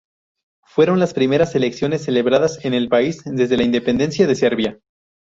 [0.65, 4.79] Fueron las primeras elecciones celebradas en el país desde la independencia de Serbia.